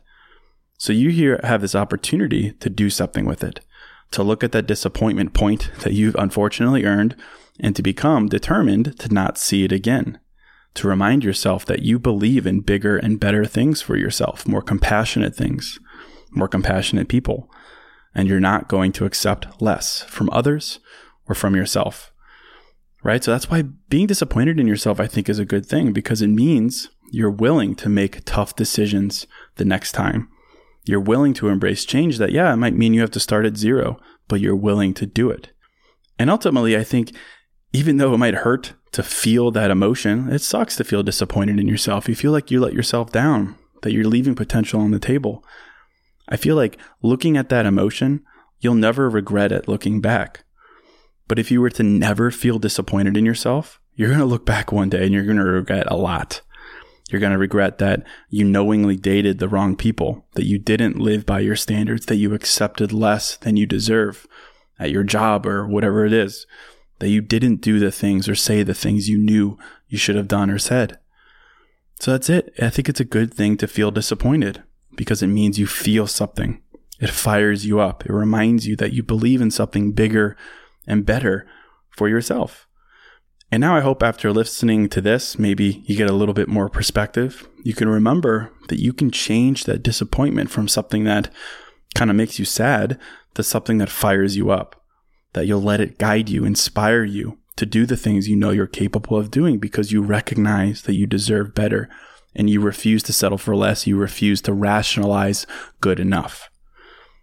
So 0.79 0.93
you 0.93 1.11
here 1.11 1.41
have 1.45 1.61
this 1.61 1.77
opportunity 1.77 2.53
to 2.53 2.69
do 2.69 2.91
something 2.91 3.25
with 3.25 3.45
it, 3.45 3.61
to 4.11 4.23
look 4.23 4.43
at 4.43 4.53
that 4.53 4.67
disappointment 4.67 5.33
point 5.33 5.71
that 5.81 5.93
you've 5.93 6.17
unfortunately 6.17 6.85
earned 6.85 7.15
and 7.61 7.75
to 7.77 7.83
become 7.83 8.29
determined 8.29 8.99
to 9.01 9.13
not 9.13 9.39
see 9.39 9.65
it 9.65 9.73
again. 9.73 10.19
To 10.75 10.89
remind 10.89 11.25
yourself 11.25 11.65
that 11.67 11.83
you 11.83 11.99
believe 11.99 12.47
in 12.47 12.61
bigger 12.61 12.97
and 12.97 13.19
better 13.19 13.47
things 13.47 13.81
for 13.81 13.97
yourself, 13.97 14.47
more 14.47 14.63
compassionate 14.63 15.35
things, 15.35 15.79
more 16.31 16.49
compassionate 16.49 17.09
people, 17.09 17.51
and 18.15 18.29
you're 18.29 18.41
not 18.41 18.69
going 18.69 18.93
to 18.93 19.05
accept 19.05 19.61
less 19.61 20.03
from 20.03 20.29
others 20.31 20.81
or 21.27 21.35
from 21.35 21.57
yourself. 21.57 22.13
Right? 23.03 23.23
So 23.23 23.31
that's 23.31 23.49
why 23.49 23.63
being 23.89 24.07
disappointed 24.07 24.59
in 24.59 24.67
yourself, 24.67 24.99
I 24.99 25.07
think, 25.07 25.29
is 25.29 25.39
a 25.39 25.45
good 25.45 25.65
thing 25.65 25.93
because 25.93 26.23
it 26.23 26.29
means 26.29 26.89
you're 27.11 27.31
willing 27.31 27.75
to 27.77 27.89
make 27.89 28.25
tough 28.25 28.57
decisions 28.57 29.27
the 29.57 29.65
next 29.65 29.93
time. 29.93 30.29
You're 30.85 31.01
willing 31.01 31.35
to 31.35 31.49
embrace 31.49 31.85
change 31.85 32.19
that, 32.19 32.33
yeah, 32.33 32.53
it 32.53 32.57
might 32.57 32.75
mean 32.75 32.95
you 32.95 33.01
have 33.01 33.11
to 33.13 33.21
start 33.21 33.47
at 33.47 33.57
zero, 33.57 33.99
but 34.29 34.41
you're 34.41 34.57
willing 34.57 34.93
to 34.95 35.07
do 35.07 35.31
it. 35.31 35.51
And 36.19 36.31
ultimately, 36.31 36.77
I 36.77 36.85
think 36.85 37.13
even 37.77 37.99
though 37.99 38.15
it 38.15 38.19
might 38.19 38.37
hurt 38.37 38.73
to 38.93 39.03
feel 39.03 39.51
that 39.51 39.71
emotion, 39.71 40.33
it 40.33 40.41
sucks 40.41 40.77
to 40.77 40.85
feel 40.85 41.03
disappointed 41.03 41.61
in 41.61 41.69
yourself. 41.69 42.09
You 42.09 42.15
feel 42.15 42.33
like 42.33 42.51
you 42.51 42.59
let 42.59 42.73
yourself 42.73 43.13
down, 43.13 43.55
that 43.83 43.93
you're 43.93 44.09
leaving 44.09 44.35
potential 44.35 44.81
on 44.81 44.93
the 44.93 44.99
table. 44.99 45.45
I 46.27 46.39
feel 46.39 46.57
like 46.57 46.79
looking 47.03 47.37
at 47.37 47.51
that 47.51 47.67
emotion, 47.67 48.25
you'll 48.61 48.77
never 48.77 49.11
regret 49.11 49.53
it 49.53 49.69
looking 49.69 50.01
back. 50.01 50.45
But 51.29 51.39
if 51.39 51.51
you 51.51 51.61
were 51.61 51.69
to 51.69 51.83
never 51.83 52.31
feel 52.31 52.59
disappointed 52.59 53.15
in 53.15 53.27
yourself, 53.27 53.79
you're 53.95 54.09
going 54.09 54.21
to 54.21 54.25
look 54.25 54.47
back 54.47 54.73
one 54.73 54.89
day 54.89 55.05
and 55.05 55.13
you're 55.13 55.25
going 55.25 55.37
to 55.37 55.45
regret 55.45 55.87
a 55.91 55.97
lot. 55.97 56.41
You're 57.11 57.21
going 57.21 57.33
to 57.33 57.39
regret 57.39 57.77
that 57.79 58.05
you 58.31 58.43
knowingly 58.45 58.97
dated 58.97 59.39
the 59.39 59.49
wrong 59.49 59.77
people, 59.77 60.25
that 60.33 60.47
you 60.47 60.59
didn't 60.59 60.99
live 60.99 61.27
by 61.27 61.41
your 61.41 61.57
standards, 61.57 62.07
that 62.07 62.17
you 62.17 62.33
accepted 62.33 62.91
less 62.91 63.37
than 63.37 63.59
you 63.59 63.67
deserve 63.67 64.27
at 64.79 64.91
your 64.91 65.05
job 65.05 65.47
or 65.47 65.67
whatever 65.67 66.07
it 66.07 66.15
is, 66.15 66.47
that 66.99 67.09
you 67.09 67.21
didn't 67.21 67.61
do 67.61 67.79
the 67.79 67.91
things 67.91 68.29
or 68.29 68.35
say 68.35 68.63
the 68.63 68.75
things 68.75 69.09
you 69.09 69.19
knew 69.19 69.59
you 69.89 69.99
should 69.99 70.17
have 70.17 70.29
done 70.29 70.51
or 70.51 70.59
said. 70.59 70.99
So 71.99 72.13
that's 72.13 72.29
it. 72.29 72.53
I 72.61 72.71
think 72.71 72.89
it's 72.89 73.01
a 73.01 73.05
good 73.05 73.33
thing 73.33 73.57
to 73.59 73.67
feel 73.67 73.91
disappointed 73.91 74.63
because 74.97 75.23
it 75.23 75.29
means 75.29 75.59
you 75.59 75.67
feel 75.67 76.07
something. 76.07 76.63
It 77.01 77.11
fires 77.11 77.67
you 77.67 77.81
up. 77.81 78.07
It 78.07 78.13
reminds 78.13 78.67
you 78.67 78.77
that 78.77 78.93
you 78.93 79.03
believe 79.03 79.41
in 79.41 79.51
something 79.51 79.93
bigger 79.93 80.37
and 80.87 81.07
better 81.07 81.47
for 81.91 82.09
yourself. 82.09 82.67
And 83.51 83.61
now 83.61 83.77
I 83.77 83.81
hope 83.81 84.03
after 84.03 84.33
listening 84.33 84.89
to 84.89 85.01
this, 85.01 85.39
maybe 85.39 85.85
you 85.87 85.97
get 85.97 86.11
a 86.11 86.15
little 86.15 86.35
bit 86.35 86.49
more 86.49 86.69
perspective. 86.69 87.49
You 87.63 87.75
can 87.75 87.89
remember 87.89 88.53
that 88.69 88.81
you 88.81 88.93
can 88.93 89.11
change 89.11 89.65
that 89.65 89.83
disappointment 89.83 90.51
from 90.51 90.69
something 90.69 91.05
that 91.05 91.33
kind 91.95 92.11
of 92.11 92.17
makes 92.17 92.39
you 92.39 92.45
sad 92.45 92.99
to 93.35 93.43
something 93.43 93.79
that 93.79 93.89
fires 93.89 94.37
you 94.37 94.51
up 94.51 94.76
that 95.37 95.47
you'll 95.47 95.61
let 95.61 95.83
it 95.83 95.99
guide 95.99 96.31
you, 96.31 96.47
inspire 96.47 97.05
you 97.05 97.37
to 97.57 97.67
do 97.67 97.85
the 97.85 97.97
things 97.97 98.27
you 98.27 98.35
know 98.35 98.53
you're 98.53 98.67
capable 98.67 99.19
of 99.19 99.31
doing 99.31 99.59
because 99.59 99.93
you 99.93 100.01
recognize 100.01 100.81
that 100.83 100.95
you 100.95 101.07
deserve 101.07 101.55
better 101.55 101.91
and 102.35 102.49
you 102.49 102.59
refuse 102.59 103.03
to 103.03 103.13
settle 103.13 103.37
for 103.37 103.55
less. 103.55 103.87
You 103.87 103.99
refuse 103.99 104.41
to 104.43 104.55
rationalize 104.55 105.47
good 105.83 106.01
enough. 106.01 106.49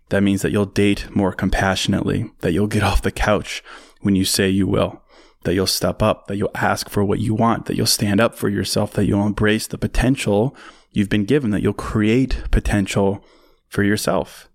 That 0.09 0.21
means 0.21 0.43
that 0.43 0.51
you'll 0.51 0.67
date 0.67 1.07
more 1.15 1.33
compassionately, 1.33 2.29
that 2.41 2.51
you'll 2.51 2.67
get 2.67 2.83
off 2.89 3.01
the 3.01 3.11
couch 3.11 3.63
when 4.01 4.15
you 4.15 4.25
say 4.25 4.47
you 4.47 4.67
will, 4.67 5.01
that 5.45 5.55
you'll 5.55 5.65
step 5.65 6.03
up, 6.03 6.27
that 6.27 6.37
you'll 6.37 6.51
ask 6.53 6.89
for 6.89 7.03
what 7.03 7.19
you 7.19 7.33
want, 7.33 7.65
that 7.65 7.75
you'll 7.75 7.87
stand 7.87 8.21
up 8.21 8.35
for 8.35 8.47
yourself, 8.47 8.93
that 8.93 9.05
you'll 9.05 9.25
embrace 9.25 9.65
the 9.65 9.79
potential 9.79 10.55
you've 10.91 11.09
been 11.09 11.25
given, 11.25 11.49
that 11.49 11.63
you'll 11.63 11.73
create 11.73 12.43
potential 12.51 13.25
for 13.69 13.81
yourself 13.81 14.49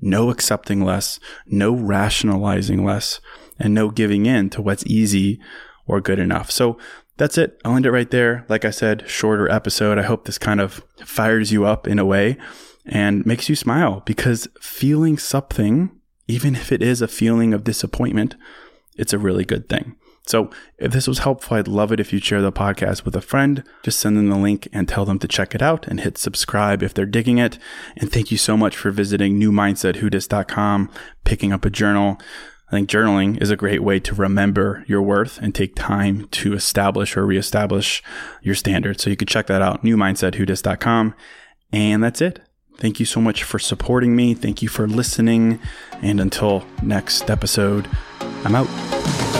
no 0.00 0.30
accepting 0.30 0.82
less, 0.82 1.20
no 1.46 1.72
rationalizing 1.72 2.84
less, 2.84 3.20
and 3.58 3.74
no 3.74 3.90
giving 3.90 4.26
in 4.26 4.50
to 4.50 4.62
what's 4.62 4.86
easy 4.86 5.40
or 5.86 6.00
good 6.00 6.18
enough. 6.18 6.50
So 6.50 6.78
that's 7.16 7.36
it. 7.36 7.60
I'll 7.64 7.76
end 7.76 7.86
it 7.86 7.90
right 7.90 8.10
there. 8.10 8.46
Like 8.48 8.64
I 8.64 8.70
said, 8.70 9.08
shorter 9.08 9.48
episode. 9.50 9.98
I 9.98 10.02
hope 10.02 10.24
this 10.24 10.38
kind 10.38 10.60
of 10.60 10.82
fires 11.04 11.52
you 11.52 11.66
up 11.66 11.86
in 11.86 11.98
a 11.98 12.06
way 12.06 12.38
and 12.86 13.26
makes 13.26 13.48
you 13.48 13.56
smile 13.56 14.02
because 14.06 14.48
feeling 14.60 15.18
something, 15.18 15.90
even 16.26 16.54
if 16.54 16.72
it 16.72 16.82
is 16.82 17.02
a 17.02 17.08
feeling 17.08 17.52
of 17.52 17.64
disappointment, 17.64 18.36
it's 18.96 19.12
a 19.12 19.18
really 19.18 19.44
good 19.44 19.68
thing. 19.68 19.96
So 20.26 20.50
if 20.78 20.92
this 20.92 21.08
was 21.08 21.20
helpful, 21.20 21.56
I'd 21.56 21.66
love 21.66 21.92
it 21.92 22.00
if 22.00 22.12
you'd 22.12 22.24
share 22.24 22.42
the 22.42 22.52
podcast 22.52 23.04
with 23.04 23.16
a 23.16 23.20
friend. 23.20 23.64
Just 23.82 23.98
send 23.98 24.16
them 24.16 24.28
the 24.28 24.36
link 24.36 24.68
and 24.72 24.88
tell 24.88 25.04
them 25.04 25.18
to 25.20 25.28
check 25.28 25.54
it 25.54 25.62
out 25.62 25.88
and 25.88 26.00
hit 26.00 26.18
subscribe 26.18 26.82
if 26.82 26.94
they're 26.94 27.06
digging 27.06 27.38
it. 27.38 27.58
And 27.96 28.12
thank 28.12 28.30
you 28.30 28.36
so 28.36 28.56
much 28.56 28.76
for 28.76 28.90
visiting 28.90 29.40
newmindsetwhodis.com, 29.40 30.90
picking 31.24 31.52
up 31.52 31.64
a 31.64 31.70
journal. 31.70 32.20
I 32.68 32.72
think 32.72 32.88
journaling 32.88 33.42
is 33.42 33.50
a 33.50 33.56
great 33.56 33.82
way 33.82 33.98
to 33.98 34.14
remember 34.14 34.84
your 34.86 35.02
worth 35.02 35.38
and 35.38 35.52
take 35.52 35.74
time 35.74 36.28
to 36.28 36.54
establish 36.54 37.16
or 37.16 37.26
reestablish 37.26 38.00
your 38.42 38.54
standards. 38.54 39.02
So 39.02 39.10
you 39.10 39.16
can 39.16 39.26
check 39.26 39.48
that 39.48 39.62
out, 39.62 39.82
newmindsetwhodis.com. 39.82 41.14
And 41.72 42.04
that's 42.04 42.20
it. 42.20 42.40
Thank 42.76 43.00
you 43.00 43.06
so 43.06 43.20
much 43.20 43.42
for 43.42 43.58
supporting 43.58 44.14
me. 44.14 44.34
Thank 44.34 44.62
you 44.62 44.68
for 44.68 44.86
listening. 44.86 45.58
And 46.00 46.20
until 46.20 46.64
next 46.82 47.28
episode, 47.28 47.88
I'm 48.44 48.54
out. 48.54 49.39